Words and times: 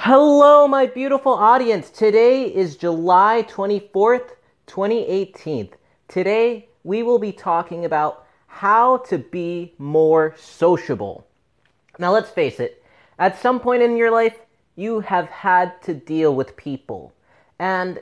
Hello, 0.00 0.68
my 0.68 0.84
beautiful 0.84 1.32
audience. 1.32 1.88
Today 1.88 2.44
is 2.54 2.76
July 2.76 3.46
24th, 3.48 4.28
2018. 4.66 5.70
Today, 6.06 6.68
we 6.84 7.02
will 7.02 7.18
be 7.18 7.32
talking 7.32 7.86
about 7.86 8.26
how 8.46 8.98
to 8.98 9.16
be 9.16 9.72
more 9.78 10.34
sociable. 10.38 11.26
Now, 11.98 12.12
let's 12.12 12.28
face 12.28 12.60
it, 12.60 12.84
at 13.18 13.40
some 13.40 13.58
point 13.58 13.82
in 13.82 13.96
your 13.96 14.10
life, 14.10 14.36
you 14.76 15.00
have 15.00 15.28
had 15.28 15.80
to 15.84 15.94
deal 15.94 16.34
with 16.34 16.58
people. 16.58 17.14
And 17.58 17.98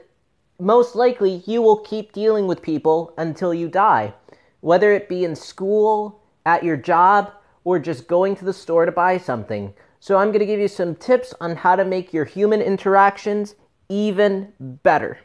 most 0.58 0.96
likely, 0.96 1.44
you 1.46 1.62
will 1.62 1.78
keep 1.78 2.12
dealing 2.12 2.48
with 2.48 2.60
people 2.60 3.14
until 3.16 3.54
you 3.54 3.68
die, 3.68 4.12
whether 4.60 4.92
it 4.92 5.08
be 5.08 5.24
in 5.24 5.36
school, 5.36 6.20
at 6.44 6.64
your 6.64 6.76
job, 6.76 7.30
or 7.62 7.78
just 7.78 8.08
going 8.08 8.34
to 8.36 8.44
the 8.44 8.52
store 8.52 8.84
to 8.84 8.92
buy 8.92 9.16
something. 9.16 9.72
So, 10.06 10.18
I'm 10.18 10.32
going 10.32 10.40
to 10.40 10.44
give 10.44 10.60
you 10.60 10.68
some 10.68 10.96
tips 10.96 11.32
on 11.40 11.56
how 11.56 11.76
to 11.76 11.82
make 11.82 12.12
your 12.12 12.26
human 12.26 12.60
interactions 12.60 13.54
even 13.88 14.52
better. 14.60 15.16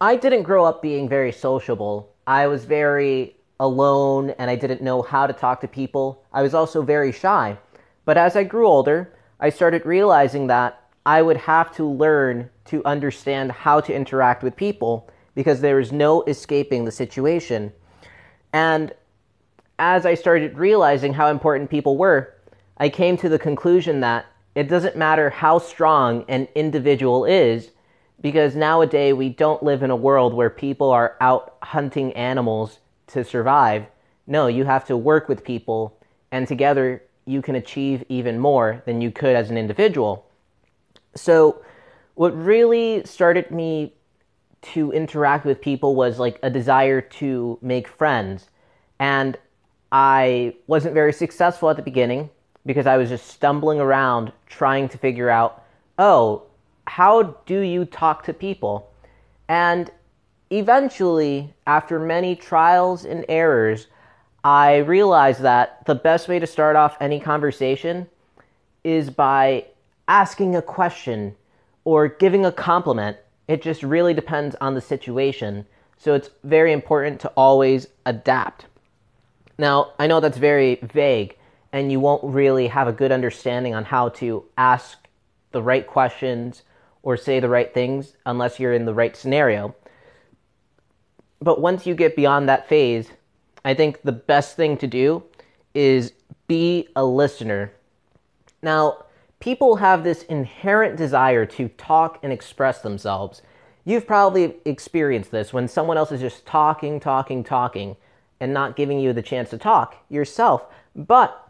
I 0.00 0.16
didn't 0.16 0.44
grow 0.44 0.64
up 0.64 0.80
being 0.80 1.06
very 1.06 1.30
sociable. 1.30 2.10
I 2.26 2.46
was 2.46 2.64
very 2.64 3.36
alone 3.60 4.30
and 4.38 4.50
I 4.50 4.56
didn't 4.56 4.80
know 4.80 5.02
how 5.02 5.26
to 5.26 5.34
talk 5.34 5.60
to 5.60 5.68
people. 5.68 6.24
I 6.32 6.40
was 6.40 6.54
also 6.54 6.80
very 6.80 7.12
shy. 7.12 7.58
But 8.06 8.16
as 8.16 8.34
I 8.34 8.44
grew 8.44 8.66
older, 8.66 9.12
I 9.40 9.50
started 9.50 9.84
realizing 9.84 10.46
that 10.46 10.83
I 11.06 11.22
would 11.22 11.36
have 11.36 11.74
to 11.76 11.84
learn 11.84 12.50
to 12.66 12.84
understand 12.84 13.52
how 13.52 13.80
to 13.80 13.94
interact 13.94 14.42
with 14.42 14.56
people 14.56 15.10
because 15.34 15.60
there 15.60 15.80
is 15.80 15.92
no 15.92 16.22
escaping 16.22 16.84
the 16.84 16.92
situation. 16.92 17.72
And 18.52 18.92
as 19.78 20.06
I 20.06 20.14
started 20.14 20.56
realizing 20.56 21.12
how 21.12 21.28
important 21.28 21.70
people 21.70 21.96
were, 21.96 22.34
I 22.78 22.88
came 22.88 23.16
to 23.18 23.28
the 23.28 23.38
conclusion 23.38 24.00
that 24.00 24.26
it 24.54 24.68
doesn't 24.68 24.96
matter 24.96 25.30
how 25.30 25.58
strong 25.58 26.24
an 26.28 26.48
individual 26.54 27.24
is, 27.24 27.70
because 28.20 28.54
nowadays 28.54 29.14
we 29.14 29.28
don't 29.28 29.62
live 29.62 29.82
in 29.82 29.90
a 29.90 29.96
world 29.96 30.32
where 30.32 30.48
people 30.48 30.90
are 30.90 31.16
out 31.20 31.56
hunting 31.62 32.12
animals 32.14 32.78
to 33.08 33.24
survive. 33.24 33.84
No, 34.26 34.46
you 34.46 34.64
have 34.64 34.86
to 34.86 34.96
work 34.96 35.28
with 35.28 35.44
people, 35.44 35.98
and 36.30 36.46
together 36.48 37.02
you 37.26 37.42
can 37.42 37.56
achieve 37.56 38.04
even 38.08 38.38
more 38.38 38.82
than 38.86 39.00
you 39.00 39.10
could 39.10 39.36
as 39.36 39.50
an 39.50 39.58
individual. 39.58 40.26
So, 41.14 41.62
what 42.14 42.36
really 42.36 43.04
started 43.04 43.50
me 43.50 43.94
to 44.62 44.92
interact 44.92 45.44
with 45.44 45.60
people 45.60 45.94
was 45.94 46.18
like 46.18 46.38
a 46.42 46.50
desire 46.50 47.00
to 47.00 47.58
make 47.60 47.86
friends. 47.86 48.48
And 48.98 49.36
I 49.92 50.54
wasn't 50.66 50.94
very 50.94 51.12
successful 51.12 51.68
at 51.70 51.76
the 51.76 51.82
beginning 51.82 52.30
because 52.64 52.86
I 52.86 52.96
was 52.96 53.10
just 53.10 53.26
stumbling 53.26 53.78
around 53.78 54.32
trying 54.46 54.88
to 54.88 54.98
figure 54.98 55.28
out, 55.28 55.62
oh, 55.98 56.44
how 56.86 57.36
do 57.46 57.60
you 57.60 57.84
talk 57.84 58.24
to 58.24 58.32
people? 58.32 58.90
And 59.48 59.90
eventually, 60.50 61.52
after 61.66 61.98
many 62.00 62.34
trials 62.34 63.04
and 63.04 63.24
errors, 63.28 63.88
I 64.42 64.76
realized 64.78 65.42
that 65.42 65.84
the 65.84 65.94
best 65.94 66.28
way 66.28 66.38
to 66.38 66.46
start 66.46 66.76
off 66.76 66.96
any 67.00 67.20
conversation 67.20 68.06
is 68.82 69.10
by 69.10 69.66
asking 70.08 70.56
a 70.56 70.62
question 70.62 71.34
or 71.84 72.08
giving 72.08 72.44
a 72.44 72.52
compliment. 72.52 73.16
It 73.48 73.62
just 73.62 73.82
really 73.82 74.14
depends 74.14 74.56
on 74.60 74.74
the 74.74 74.80
situation. 74.80 75.66
So 75.96 76.14
it's 76.14 76.30
very 76.42 76.72
important 76.72 77.20
to 77.20 77.32
always 77.36 77.86
adapt. 78.06 78.66
Now, 79.58 79.92
I 79.98 80.06
know 80.06 80.20
that's 80.20 80.38
very 80.38 80.76
vague, 80.82 81.36
and 81.72 81.92
you 81.92 82.00
won't 82.00 82.24
really 82.24 82.68
have 82.68 82.88
a 82.88 82.92
good 82.92 83.12
understanding 83.12 83.74
on 83.74 83.84
how 83.84 84.08
to 84.10 84.44
ask 84.58 84.98
the 85.52 85.62
right 85.62 85.86
questions 85.86 86.62
or 87.02 87.16
say 87.16 87.38
the 87.38 87.48
right 87.48 87.72
things 87.72 88.14
unless 88.26 88.58
you're 88.58 88.72
in 88.72 88.86
the 88.86 88.94
right 88.94 89.16
scenario. 89.16 89.74
But 91.40 91.60
once 91.60 91.86
you 91.86 91.94
get 91.94 92.16
beyond 92.16 92.48
that 92.48 92.68
phase, 92.68 93.08
I 93.64 93.74
think 93.74 94.02
the 94.02 94.12
best 94.12 94.56
thing 94.56 94.76
to 94.78 94.86
do 94.86 95.22
is 95.74 96.12
be 96.48 96.88
a 96.96 97.04
listener. 97.04 97.72
Now, 98.62 99.04
people 99.44 99.76
have 99.76 100.04
this 100.04 100.22
inherent 100.22 100.96
desire 100.96 101.44
to 101.44 101.68
talk 101.68 102.18
and 102.22 102.32
express 102.32 102.80
themselves. 102.80 103.42
You've 103.84 104.06
probably 104.06 104.54
experienced 104.64 105.32
this 105.32 105.52
when 105.52 105.68
someone 105.68 105.98
else 105.98 106.10
is 106.12 106.22
just 106.22 106.46
talking, 106.46 106.98
talking, 106.98 107.44
talking, 107.44 107.96
and 108.40 108.54
not 108.54 108.74
giving 108.74 108.98
you 108.98 109.12
the 109.12 109.20
chance 109.20 109.50
to 109.50 109.58
talk 109.58 109.96
yourself. 110.08 110.64
But 110.96 111.46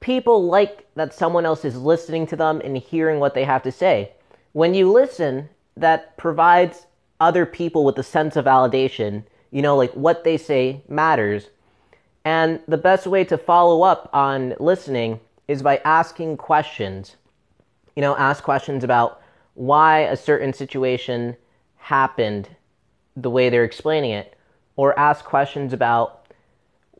people 0.00 0.46
like 0.46 0.86
that 0.94 1.12
someone 1.12 1.44
else 1.44 1.66
is 1.66 1.76
listening 1.76 2.26
to 2.28 2.36
them 2.36 2.62
and 2.64 2.78
hearing 2.78 3.20
what 3.20 3.34
they 3.34 3.44
have 3.44 3.62
to 3.64 3.72
say. 3.72 4.12
When 4.52 4.72
you 4.72 4.90
listen, 4.90 5.50
that 5.76 6.16
provides 6.16 6.86
other 7.20 7.44
people 7.44 7.84
with 7.84 7.98
a 7.98 8.02
sense 8.02 8.36
of 8.36 8.46
validation. 8.46 9.24
You 9.50 9.60
know, 9.60 9.76
like 9.76 9.92
what 9.92 10.24
they 10.24 10.38
say 10.38 10.80
matters. 10.88 11.50
And 12.24 12.60
the 12.66 12.78
best 12.78 13.06
way 13.06 13.22
to 13.24 13.36
follow 13.36 13.82
up 13.82 14.08
on 14.14 14.54
listening 14.58 15.20
is 15.48 15.62
by 15.62 15.80
asking 15.84 16.36
questions. 16.36 17.16
You 17.94 18.02
know, 18.02 18.16
ask 18.16 18.42
questions 18.42 18.84
about 18.84 19.20
why 19.54 20.00
a 20.00 20.16
certain 20.16 20.52
situation 20.52 21.36
happened 21.76 22.48
the 23.16 23.30
way 23.30 23.48
they're 23.48 23.64
explaining 23.64 24.10
it, 24.10 24.36
or 24.76 24.98
ask 24.98 25.24
questions 25.24 25.72
about 25.72 26.26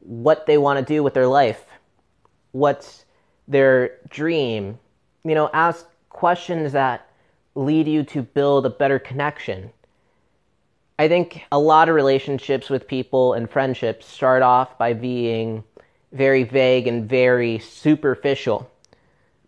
what 0.00 0.46
they 0.46 0.56
want 0.56 0.78
to 0.78 0.94
do 0.94 1.02
with 1.02 1.12
their 1.12 1.26
life, 1.26 1.66
what's 2.52 3.04
their 3.48 3.98
dream. 4.08 4.78
You 5.24 5.34
know, 5.34 5.50
ask 5.52 5.86
questions 6.08 6.72
that 6.72 7.06
lead 7.54 7.86
you 7.86 8.02
to 8.04 8.22
build 8.22 8.64
a 8.64 8.70
better 8.70 8.98
connection. 8.98 9.70
I 10.98 11.08
think 11.08 11.42
a 11.52 11.58
lot 11.58 11.90
of 11.90 11.94
relationships 11.94 12.70
with 12.70 12.88
people 12.88 13.34
and 13.34 13.50
friendships 13.50 14.06
start 14.06 14.42
off 14.42 14.78
by 14.78 14.94
being 14.94 15.62
very 16.12 16.44
vague 16.44 16.86
and 16.86 17.08
very 17.08 17.58
superficial. 17.58 18.70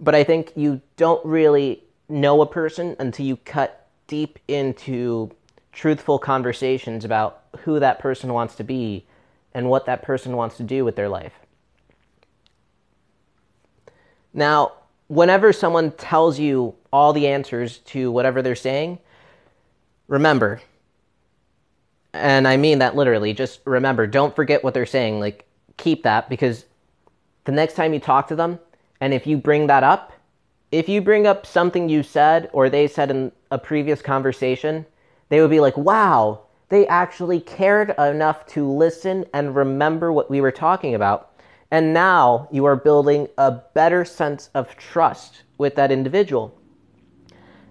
But 0.00 0.14
I 0.14 0.24
think 0.24 0.52
you 0.56 0.80
don't 0.96 1.24
really 1.24 1.82
know 2.08 2.40
a 2.40 2.46
person 2.46 2.96
until 2.98 3.26
you 3.26 3.36
cut 3.36 3.86
deep 4.06 4.38
into 4.48 5.30
truthful 5.72 6.18
conversations 6.18 7.04
about 7.04 7.42
who 7.60 7.78
that 7.80 7.98
person 7.98 8.32
wants 8.32 8.54
to 8.56 8.64
be 8.64 9.06
and 9.54 9.68
what 9.68 9.86
that 9.86 10.02
person 10.02 10.36
wants 10.36 10.56
to 10.56 10.62
do 10.62 10.84
with 10.84 10.96
their 10.96 11.08
life. 11.08 11.32
Now, 14.32 14.72
whenever 15.08 15.52
someone 15.52 15.90
tells 15.92 16.38
you 16.38 16.74
all 16.92 17.12
the 17.12 17.28
answers 17.28 17.78
to 17.78 18.10
whatever 18.10 18.42
they're 18.42 18.54
saying, 18.54 18.98
remember, 20.06 20.60
and 22.12 22.46
I 22.46 22.56
mean 22.56 22.78
that 22.78 22.96
literally, 22.96 23.32
just 23.32 23.60
remember, 23.64 24.06
don't 24.06 24.34
forget 24.34 24.62
what 24.62 24.74
they're 24.74 24.86
saying. 24.86 25.20
Like, 25.20 25.44
keep 25.78 26.02
that 26.02 26.28
because 26.28 26.66
the 27.44 27.52
next 27.52 27.74
time 27.74 27.94
you 27.94 28.00
talk 28.00 28.28
to 28.28 28.36
them, 28.36 28.58
and 29.00 29.14
if 29.14 29.26
you 29.26 29.38
bring 29.38 29.68
that 29.68 29.82
up, 29.82 30.12
if 30.70 30.88
you 30.88 31.00
bring 31.00 31.26
up 31.26 31.46
something 31.46 31.88
you 31.88 32.02
said 32.02 32.50
or 32.52 32.68
they 32.68 32.86
said 32.86 33.10
in 33.10 33.32
a 33.50 33.58
previous 33.58 34.02
conversation, 34.02 34.84
they 35.30 35.40
would 35.40 35.50
be 35.50 35.60
like, 35.60 35.76
wow, 35.76 36.42
they 36.68 36.86
actually 36.88 37.40
cared 37.40 37.94
enough 37.98 38.44
to 38.48 38.70
listen 38.70 39.24
and 39.32 39.56
remember 39.56 40.12
what 40.12 40.30
we 40.30 40.42
were 40.42 40.52
talking 40.52 40.94
about. 40.94 41.32
And 41.70 41.94
now 41.94 42.48
you 42.50 42.64
are 42.66 42.76
building 42.76 43.28
a 43.38 43.50
better 43.50 44.04
sense 44.04 44.50
of 44.54 44.76
trust 44.76 45.42
with 45.56 45.74
that 45.76 45.90
individual. 45.90 46.54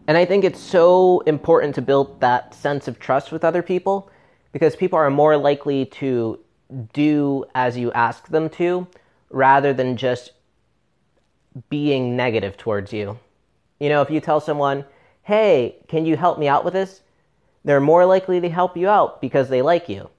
And 0.07 0.17
I 0.17 0.25
think 0.25 0.44
it's 0.44 0.59
so 0.59 1.19
important 1.22 1.75
to 1.75 1.81
build 1.81 2.22
that 2.22 2.53
sense 2.53 2.88
of 2.88 3.00
trust 3.00 3.31
with 3.31 3.44
other 3.44 3.62
people 3.62 4.09
because 4.53 4.76
people 4.76 4.97
are 4.97 5.09
more 5.09 5.35
likely 5.37 5.85
to 5.85 6.40
do 6.93 7.46
as 7.55 7.78
you 7.78 7.91
ask 7.93 8.28
them 8.28 8.49
to 8.49 8.87
rather 9.29 9.73
than 9.73 9.97
just 9.97 10.31
being 11.69 12.16
negative 12.16 12.58
towards 12.58 12.93
you. 12.93 13.17
You 13.79 13.90
know, 13.90 14.02
if 14.02 14.09
you 14.09 14.19
tell 14.19 14.40
someone, 14.40 14.85
hey, 15.23 15.78
can 15.87 16.05
you 16.05 16.17
help 16.17 16.40
me 16.40 16.47
out 16.47 16.66
with 16.66 16.73
this? 16.73 17.02
They're 17.64 17.79
more 17.79 18.05
likely 18.05 18.40
to 18.41 18.49
help 18.49 18.78
you 18.78 18.90
out 18.90 19.22
because 19.22 19.49
they 19.49 19.61
like 19.61 19.90
you. 19.90 20.09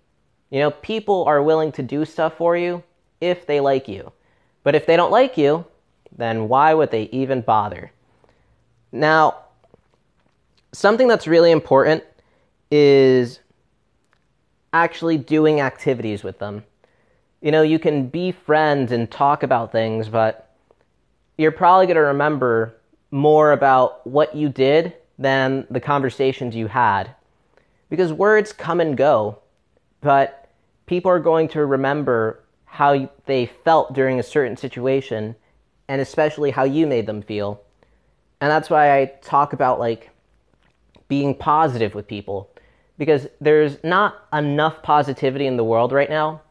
You 0.50 0.60
know, 0.60 0.70
people 0.70 1.24
are 1.24 1.42
willing 1.42 1.72
to 1.72 1.82
do 1.82 2.04
stuff 2.04 2.36
for 2.36 2.56
you 2.56 2.82
if 3.20 3.46
they 3.46 3.60
like 3.60 3.88
you. 3.88 4.12
But 4.62 4.74
if 4.74 4.86
they 4.86 4.96
don't 4.96 5.10
like 5.10 5.36
you, 5.36 5.64
then 6.16 6.48
why 6.48 6.74
would 6.74 6.90
they 6.90 7.04
even 7.04 7.40
bother? 7.40 7.92
Now, 8.92 9.44
something 10.72 11.08
that's 11.08 11.26
really 11.26 11.50
important 11.50 12.04
is 12.70 13.40
actually 14.72 15.18
doing 15.18 15.60
activities 15.60 16.22
with 16.22 16.38
them. 16.38 16.64
You 17.40 17.52
know, 17.52 17.62
you 17.62 17.78
can 17.78 18.08
be 18.08 18.32
friends 18.32 18.92
and 18.92 19.10
talk 19.10 19.42
about 19.42 19.72
things, 19.72 20.08
but 20.08 20.54
you're 21.36 21.52
probably 21.52 21.86
going 21.86 21.96
to 21.96 22.02
remember 22.02 22.74
more 23.10 23.52
about 23.52 24.06
what 24.06 24.34
you 24.34 24.48
did 24.48 24.94
than 25.18 25.66
the 25.70 25.80
conversations 25.80 26.54
you 26.54 26.66
had. 26.66 27.14
Because 27.88 28.12
words 28.12 28.52
come 28.52 28.80
and 28.80 28.96
go, 28.96 29.38
but 30.00 30.50
people 30.86 31.10
are 31.10 31.20
going 31.20 31.48
to 31.48 31.64
remember 31.64 32.42
how 32.64 33.10
they 33.26 33.46
felt 33.46 33.94
during 33.94 34.18
a 34.20 34.22
certain 34.22 34.56
situation 34.56 35.34
and 35.88 36.00
especially 36.00 36.50
how 36.50 36.64
you 36.64 36.86
made 36.86 37.06
them 37.06 37.22
feel. 37.22 37.62
And 38.40 38.50
that's 38.50 38.68
why 38.68 38.98
I 38.98 39.06
talk 39.22 39.52
about 39.52 39.78
like 39.78 40.10
being 41.08 41.34
positive 41.34 41.94
with 41.94 42.06
people 42.06 42.50
because 42.98 43.28
there's 43.40 43.82
not 43.82 44.26
enough 44.32 44.82
positivity 44.82 45.46
in 45.46 45.56
the 45.56 45.64
world 45.64 45.92
right 45.92 46.10
now 46.10 46.42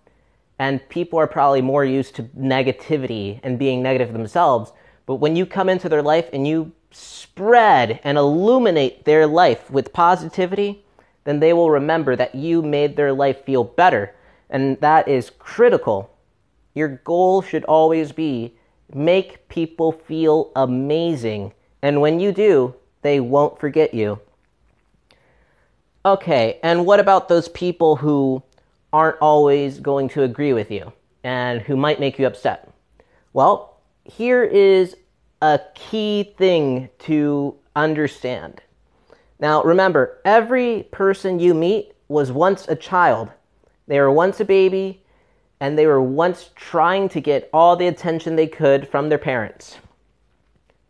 and 0.60 0.88
people 0.90 1.20
are 1.20 1.28
probably 1.28 1.62
more 1.62 1.86
used 1.86 2.16
to 2.16 2.24
negativity 2.24 3.40
and 3.44 3.60
being 3.60 3.84
negative 3.84 4.14
themselves. 4.14 4.72
But 5.06 5.16
when 5.16 5.36
you 5.36 5.46
come 5.46 5.70
into 5.70 5.90
their 5.90 6.02
life 6.02 6.30
and 6.34 6.48
you 6.48 6.72
spread 6.92 8.00
and 8.04 8.18
illuminate 8.18 9.06
their 9.06 9.28
life 9.28 9.70
with 9.70 9.94
positivity, 9.94 10.84
then 11.26 11.40
they 11.40 11.54
will 11.54 11.70
remember 11.70 12.16
that 12.16 12.34
you 12.34 12.62
made 12.62 12.96
their 12.96 13.14
life 13.14 13.44
feel 13.46 13.64
better. 13.64 14.16
And 14.50 14.80
that 14.82 15.08
is 15.08 15.30
critical. 15.30 16.10
Your 16.74 16.88
goal 16.88 17.42
should 17.42 17.66
always 17.66 18.12
be 18.12 18.56
make 18.94 19.48
people 19.50 19.92
feel 19.92 20.52
amazing. 20.56 21.54
And 21.82 22.02
when 22.02 22.20
you 22.20 22.32
do, 22.32 22.74
they 23.02 23.20
won't 23.20 23.60
forget 23.60 23.94
you. 23.94 24.20
Okay, 26.06 26.60
and 26.64 26.86
what 26.86 27.00
about 27.00 27.28
those 27.28 27.50
people 27.50 27.96
who 27.96 28.42
aren't 28.94 29.18
always 29.20 29.80
going 29.80 30.08
to 30.10 30.24
agree 30.24 30.54
with 30.54 30.72
you 30.72 30.94
and 31.24 31.62
who 31.62 31.76
might 31.76 32.00
make 32.00 32.18
you 32.18 32.26
upset? 32.26 32.72
Well, 33.34 33.78
here 34.06 34.44
is 34.44 34.96
a 35.42 35.60
key 35.76 36.34
thing 36.38 36.90
to 37.00 37.56
understand. 37.76 38.62
Now, 39.40 39.62
remember, 39.64 40.20
every 40.26 40.88
person 40.92 41.40
you 41.40 41.54
meet 41.54 41.94
was 42.08 42.32
once 42.32 42.68
a 42.68 42.76
child. 42.76 43.30
They 43.88 44.00
were 44.00 44.12
once 44.12 44.40
a 44.40 44.46
baby, 44.46 45.04
and 45.60 45.78
they 45.78 45.86
were 45.86 46.02
once 46.02 46.50
trying 46.56 47.10
to 47.10 47.22
get 47.22 47.50
all 47.54 47.76
the 47.76 47.88
attention 47.88 48.36
they 48.36 48.48
could 48.48 48.88
from 48.88 49.10
their 49.10 49.18
parents. 49.18 49.78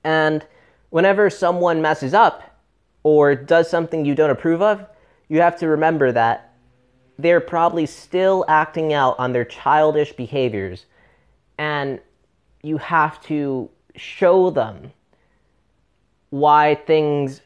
And 0.03 0.45
whenever 0.89 1.29
someone 1.29 1.81
messes 1.81 2.13
up 2.13 2.61
or 3.03 3.35
does 3.35 3.69
something 3.69 4.05
you 4.05 4.15
don't 4.15 4.29
approve 4.29 4.61
of, 4.61 4.85
you 5.29 5.41
have 5.41 5.57
to 5.59 5.67
remember 5.67 6.11
that 6.11 6.53
they're 7.19 7.41
probably 7.41 7.85
still 7.85 8.45
acting 8.47 8.93
out 8.93 9.15
on 9.19 9.33
their 9.33 9.45
childish 9.45 10.13
behaviors. 10.13 10.85
And 11.57 11.99
you 12.61 12.77
have 12.77 13.21
to 13.23 13.69
show 13.95 14.49
them 14.49 14.91
why 16.29 16.75
things 16.75 17.41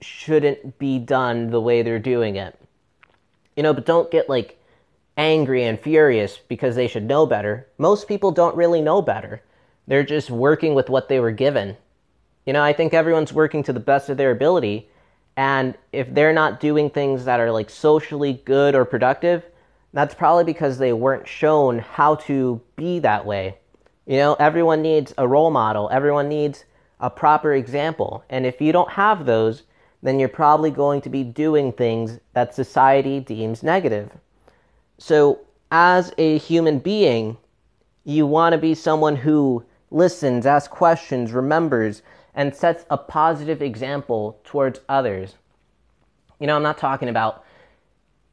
shouldn't 0.00 0.78
be 0.78 0.98
done 0.98 1.50
the 1.50 1.60
way 1.60 1.82
they're 1.82 1.98
doing 1.98 2.36
it. 2.36 2.58
You 3.56 3.62
know, 3.62 3.72
but 3.72 3.86
don't 3.86 4.10
get 4.10 4.28
like 4.28 4.58
angry 5.16 5.64
and 5.64 5.80
furious 5.80 6.38
because 6.48 6.74
they 6.74 6.88
should 6.88 7.04
know 7.04 7.24
better. 7.24 7.66
Most 7.78 8.08
people 8.08 8.32
don't 8.32 8.56
really 8.56 8.82
know 8.82 9.00
better. 9.00 9.42
They're 9.86 10.02
just 10.04 10.30
working 10.30 10.74
with 10.74 10.90
what 10.90 11.08
they 11.08 11.20
were 11.20 11.30
given. 11.30 11.76
You 12.44 12.52
know, 12.52 12.62
I 12.62 12.72
think 12.72 12.92
everyone's 12.92 13.32
working 13.32 13.62
to 13.62 13.72
the 13.72 13.80
best 13.80 14.10
of 14.10 14.16
their 14.16 14.30
ability 14.30 14.88
and 15.36 15.76
if 15.92 16.12
they're 16.14 16.32
not 16.32 16.60
doing 16.60 16.90
things 16.90 17.24
that 17.24 17.40
are 17.40 17.50
like 17.50 17.70
socially 17.70 18.34
good 18.44 18.74
or 18.74 18.84
productive, 18.84 19.44
that's 19.92 20.14
probably 20.14 20.44
because 20.44 20.78
they 20.78 20.92
weren't 20.92 21.26
shown 21.26 21.78
how 21.78 22.16
to 22.16 22.60
be 22.76 22.98
that 23.00 23.26
way. 23.26 23.58
You 24.06 24.18
know, 24.18 24.34
everyone 24.34 24.82
needs 24.82 25.14
a 25.16 25.26
role 25.26 25.50
model, 25.50 25.88
everyone 25.90 26.28
needs 26.28 26.64
a 27.00 27.10
proper 27.10 27.52
example. 27.54 28.24
And 28.28 28.46
if 28.46 28.60
you 28.60 28.72
don't 28.72 28.90
have 28.90 29.26
those, 29.26 29.62
then 30.02 30.18
you're 30.18 30.28
probably 30.28 30.70
going 30.70 31.00
to 31.00 31.08
be 31.08 31.24
doing 31.24 31.72
things 31.72 32.18
that 32.34 32.54
society 32.54 33.20
deems 33.20 33.62
negative. 33.62 34.10
So, 34.98 35.40
as 35.70 36.12
a 36.18 36.38
human 36.38 36.78
being, 36.78 37.36
you 38.04 38.26
want 38.26 38.52
to 38.52 38.58
be 38.58 38.74
someone 38.74 39.16
who 39.16 39.64
listens, 39.90 40.46
asks 40.46 40.68
questions, 40.68 41.32
remembers, 41.32 42.02
and 42.34 42.54
sets 42.54 42.84
a 42.90 42.96
positive 42.96 43.62
example 43.62 44.40
towards 44.44 44.80
others. 44.88 45.36
You 46.40 46.46
know, 46.46 46.56
I'm 46.56 46.62
not 46.62 46.78
talking 46.78 47.08
about 47.08 47.44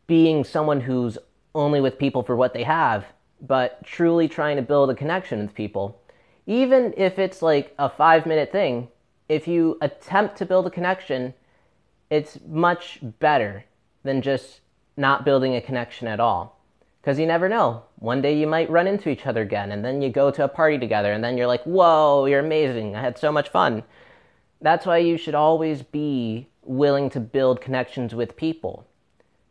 being 0.07 0.44
someone 0.44 0.81
who's 0.81 1.18
only 1.53 1.81
with 1.81 2.00
people 2.00 2.24
for 2.24 2.36
what 2.36 2.53
they 2.53 2.63
have, 2.63 3.06
but 3.42 3.83
truly 3.86 4.27
trying 4.27 4.56
to 4.56 4.62
build 4.62 4.89
a 4.89 4.95
connection 4.95 5.39
with 5.39 5.56
people. 5.56 6.01
Even 6.48 6.94
if 6.98 7.19
it's 7.19 7.42
like 7.42 7.74
a 7.77 7.89
five 7.89 8.25
minute 8.25 8.51
thing, 8.51 8.88
if 9.30 9.48
you 9.48 9.77
attempt 9.81 10.38
to 10.38 10.45
build 10.45 10.68
a 10.68 10.71
connection, 10.71 11.33
it's 12.09 12.39
much 12.47 13.00
better 13.19 13.63
than 14.04 14.21
just 14.21 14.62
not 14.97 15.24
building 15.24 15.56
a 15.56 15.62
connection 15.62 16.07
at 16.07 16.19
all. 16.19 16.61
Because 17.01 17.18
you 17.18 17.25
never 17.25 17.50
know. 17.50 17.83
One 17.95 18.21
day 18.21 18.38
you 18.38 18.45
might 18.45 18.69
run 18.69 18.86
into 18.86 19.09
each 19.09 19.25
other 19.25 19.42
again, 19.42 19.71
and 19.71 19.83
then 19.83 20.01
you 20.01 20.09
go 20.09 20.30
to 20.30 20.44
a 20.44 20.48
party 20.48 20.77
together, 20.77 21.12
and 21.12 21.24
then 21.24 21.38
you're 21.38 21.48
like, 21.48 21.63
whoa, 21.63 22.25
you're 22.25 22.39
amazing. 22.39 22.95
I 22.95 23.01
had 23.01 23.18
so 23.18 23.31
much 23.31 23.50
fun. 23.50 23.83
That's 24.62 24.86
why 24.86 25.00
you 25.00 25.18
should 25.18 25.33
always 25.33 25.81
be 25.81 26.48
willing 26.63 27.09
to 27.09 27.19
build 27.19 27.59
connections 27.59 28.13
with 28.13 28.38
people. 28.38 28.86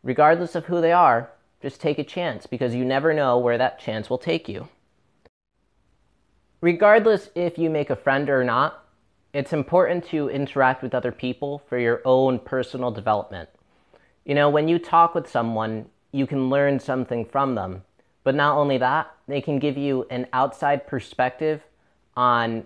Regardless 0.01 0.55
of 0.55 0.65
who 0.65 0.79
they 0.79 0.93
are, 0.93 1.29
just 1.61 1.81
take 1.81 1.99
a 1.99 2.03
chance 2.03 2.47
because 2.47 2.73
you 2.73 2.85
never 2.85 3.13
know 3.13 3.37
where 3.37 3.57
that 3.57 3.79
chance 3.79 4.09
will 4.09 4.17
take 4.17 4.47
you. 4.47 4.69
Regardless 6.61 7.29
if 7.35 7.57
you 7.57 7.69
make 7.69 7.89
a 7.89 7.95
friend 7.95 8.29
or 8.29 8.43
not, 8.43 8.85
it's 9.33 9.53
important 9.53 10.05
to 10.05 10.29
interact 10.29 10.81
with 10.81 10.95
other 10.95 11.11
people 11.11 11.61
for 11.67 11.77
your 11.77 12.01
own 12.05 12.39
personal 12.39 12.91
development. 12.91 13.49
You 14.25 14.35
know, 14.35 14.49
when 14.49 14.67
you 14.67 14.79
talk 14.79 15.15
with 15.15 15.29
someone, 15.29 15.87
you 16.11 16.27
can 16.27 16.49
learn 16.49 16.79
something 16.79 17.25
from 17.25 17.55
them. 17.55 17.83
But 18.23 18.35
not 18.35 18.57
only 18.57 18.77
that, 18.77 19.11
they 19.27 19.41
can 19.41 19.59
give 19.59 19.77
you 19.77 20.05
an 20.09 20.27
outside 20.33 20.85
perspective 20.87 21.61
on 22.15 22.65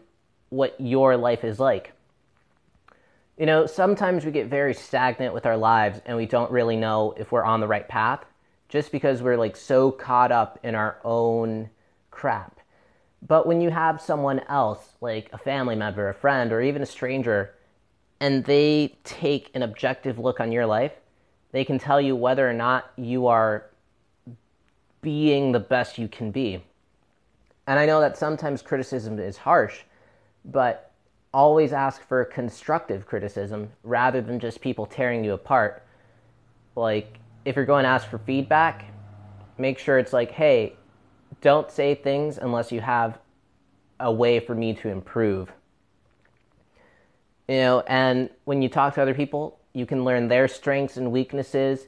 what 0.49 0.75
your 0.79 1.15
life 1.15 1.43
is 1.43 1.59
like. 1.59 1.93
You 3.37 3.45
know, 3.45 3.65
sometimes 3.65 4.25
we 4.25 4.31
get 4.31 4.47
very 4.47 4.73
stagnant 4.73 5.33
with 5.33 5.45
our 5.45 5.57
lives 5.57 6.01
and 6.05 6.15
we 6.17 6.25
don't 6.25 6.51
really 6.51 6.75
know 6.75 7.13
if 7.17 7.31
we're 7.31 7.43
on 7.43 7.59
the 7.59 7.67
right 7.67 7.87
path 7.87 8.23
just 8.69 8.91
because 8.91 9.21
we're 9.21 9.37
like 9.37 9.55
so 9.55 9.91
caught 9.91 10.31
up 10.31 10.59
in 10.63 10.75
our 10.75 10.97
own 11.03 11.69
crap. 12.11 12.59
But 13.27 13.47
when 13.47 13.61
you 13.61 13.69
have 13.69 14.01
someone 14.01 14.39
else, 14.47 14.93
like 15.01 15.29
a 15.33 15.37
family 15.37 15.75
member, 15.75 16.09
a 16.09 16.13
friend, 16.13 16.51
or 16.51 16.61
even 16.61 16.81
a 16.81 16.85
stranger, 16.85 17.53
and 18.19 18.43
they 18.45 18.97
take 19.03 19.51
an 19.53 19.63
objective 19.63 20.19
look 20.19 20.39
on 20.39 20.51
your 20.51 20.65
life, 20.65 20.93
they 21.55 21.63
can 21.63 21.79
tell 21.79 22.01
you 22.01 22.17
whether 22.17 22.49
or 22.49 22.51
not 22.51 22.91
you 22.97 23.27
are 23.27 23.67
being 25.01 25.53
the 25.53 25.59
best 25.59 25.97
you 25.97 26.09
can 26.09 26.29
be. 26.29 26.61
And 27.65 27.79
I 27.79 27.85
know 27.85 28.01
that 28.01 28.17
sometimes 28.17 28.61
criticism 28.61 29.19
is 29.19 29.37
harsh, 29.37 29.83
but 30.43 30.91
always 31.33 31.71
ask 31.71 32.05
for 32.05 32.25
constructive 32.25 33.05
criticism 33.05 33.69
rather 33.83 34.19
than 34.19 34.37
just 34.37 34.59
people 34.59 34.85
tearing 34.85 35.23
you 35.23 35.31
apart. 35.31 35.81
Like, 36.75 37.19
if 37.45 37.55
you're 37.55 37.63
going 37.63 37.83
to 37.83 37.89
ask 37.89 38.09
for 38.09 38.17
feedback, 38.17 38.87
make 39.57 39.79
sure 39.79 39.97
it's 39.97 40.11
like, 40.11 40.31
hey, 40.31 40.73
don't 41.39 41.71
say 41.71 41.95
things 41.95 42.37
unless 42.37 42.69
you 42.69 42.81
have 42.81 43.17
a 44.01 44.11
way 44.11 44.41
for 44.41 44.55
me 44.55 44.73
to 44.73 44.89
improve. 44.89 45.53
You 47.47 47.55
know, 47.55 47.79
and 47.87 48.29
when 48.43 48.61
you 48.61 48.67
talk 48.67 48.95
to 48.95 49.01
other 49.01 49.13
people, 49.13 49.57
you 49.75 49.85
can 49.85 50.05
learn 50.05 50.29
their 50.29 50.47
strengths 50.47 50.95
and 50.95 51.11
weaknesses 51.11 51.87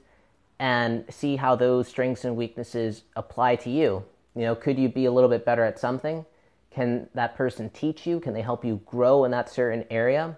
and 0.59 1.05
see 1.09 1.37
how 1.37 1.55
those 1.55 1.87
strengths 1.87 2.25
and 2.25 2.35
weaknesses 2.35 3.03
apply 3.15 3.55
to 3.55 3.69
you. 3.69 4.03
You 4.35 4.41
know, 4.41 4.55
could 4.55 4.77
you 4.77 4.89
be 4.89 5.05
a 5.05 5.11
little 5.11 5.29
bit 5.29 5.45
better 5.45 5.63
at 5.63 5.79
something? 5.79 6.25
Can 6.69 7.07
that 7.13 7.35
person 7.35 7.69
teach 7.69 8.05
you? 8.05 8.19
Can 8.19 8.33
they 8.33 8.41
help 8.41 8.65
you 8.65 8.81
grow 8.85 9.23
in 9.23 9.31
that 9.31 9.49
certain 9.49 9.85
area? 9.89 10.37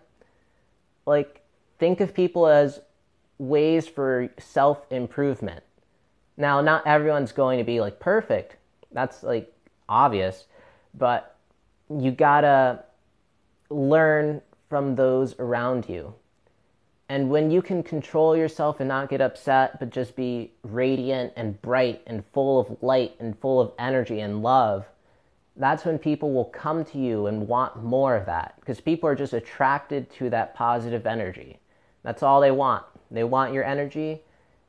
Like, 1.06 1.42
think 1.80 2.02
of 2.02 2.14
people 2.14 2.46
as 2.46 2.82
ways 3.40 3.88
for 3.88 4.30
self 4.38 4.86
improvement. 4.92 5.64
Now, 6.38 6.62
not 6.62 6.86
everyone's 6.86 7.32
going 7.32 7.58
to 7.58 7.64
be 7.64 7.82
like 7.82 8.00
perfect. 8.00 8.58
That's 8.92 9.24
like 9.24 9.52
obvious, 9.90 10.46
but 10.94 11.36
you 11.90 12.12
gotta 12.12 12.84
learn 13.70 14.42
from 14.70 14.96
those 14.96 15.36
around 15.40 15.90
you. 15.90 16.14
And 17.10 17.32
when 17.32 17.50
you 17.50 17.64
can 17.64 17.82
control 17.82 18.38
yourself 18.38 18.80
and 18.80 18.88
not 18.88 19.10
get 19.10 19.20
upset, 19.20 19.80
but 19.80 19.90
just 19.90 20.16
be 20.16 20.52
radiant 20.62 21.34
and 21.36 21.60
bright 21.60 22.04
and 22.06 22.24
full 22.34 22.60
of 22.60 22.84
light 22.84 23.16
and 23.20 23.38
full 23.40 23.60
of 23.60 23.72
energy 23.80 24.20
and 24.20 24.44
love, 24.44 24.86
that's 25.56 25.86
when 25.86 25.98
people 25.98 26.32
will 26.32 26.46
come 26.46 26.86
to 26.86 27.00
you 27.00 27.26
and 27.26 27.48
want 27.48 27.84
more 27.84 28.16
of 28.16 28.28
that 28.28 28.54
because 28.60 28.80
people 28.80 29.10
are 29.10 29.16
just 29.16 29.34
attracted 29.34 30.10
to 30.12 30.30
that 30.30 30.54
positive 30.54 31.08
energy. 31.08 31.58
That's 32.04 32.22
all 32.22 32.40
they 32.40 32.52
want. 32.52 32.86
They 33.10 33.24
want 33.24 33.54
your 33.54 33.64
energy, 33.64 34.22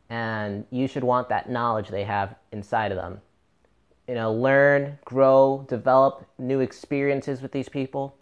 and 0.08 0.64
you 0.70 0.88
should 0.88 1.04
want 1.04 1.28
that 1.28 1.50
knowledge 1.50 1.88
they 1.88 2.04
have 2.04 2.34
inside 2.52 2.90
of 2.90 2.96
them. 2.96 3.20
You 4.08 4.14
know, 4.14 4.32
learn, 4.32 4.98
grow, 5.04 5.66
develop 5.68 6.26
new 6.38 6.60
experiences 6.60 7.42
with 7.42 7.52
these 7.52 7.68
people. 7.68 8.16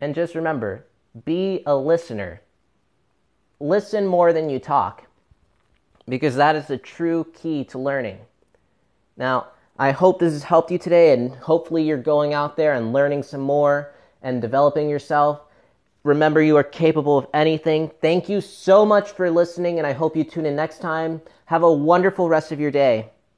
And 0.00 0.14
just 0.14 0.34
remember 0.34 0.84
be 1.24 1.62
a 1.64 1.74
listener 1.74 2.42
listen 3.60 4.06
more 4.06 4.32
than 4.32 4.50
you 4.50 4.58
talk. 4.58 5.04
because 6.08 6.36
that 6.36 6.56
is 6.56 6.66
the 6.66 6.78
true 6.78 7.26
key 7.34 7.64
to 7.64 7.78
learning. 7.78 8.18
Now, 9.16 9.48
I 9.78 9.90
hope 9.92 10.18
this 10.18 10.32
has 10.32 10.42
helped 10.42 10.70
you 10.70 10.78
today, 10.78 11.12
and 11.12 11.34
hopefully, 11.34 11.82
you're 11.82 11.98
going 11.98 12.34
out 12.34 12.56
there 12.56 12.72
and 12.74 12.92
learning 12.92 13.22
some 13.22 13.42
more 13.42 13.92
and 14.22 14.40
developing 14.40 14.88
yourself. 14.88 15.40
Remember, 16.04 16.40
you 16.40 16.56
are 16.56 16.64
capable 16.64 17.18
of 17.18 17.26
anything. 17.34 17.90
Thank 18.00 18.28
you 18.28 18.40
so 18.40 18.86
much 18.86 19.10
for 19.10 19.30
listening, 19.30 19.78
and 19.78 19.86
I 19.86 19.92
hope 19.92 20.16
you 20.16 20.24
tune 20.24 20.46
in 20.46 20.56
next 20.56 20.80
time. 20.80 21.20
Have 21.44 21.62
a 21.62 21.72
wonderful 21.72 22.28
rest 22.28 22.52
of 22.52 22.60
your 22.60 22.70
day. 22.70 23.10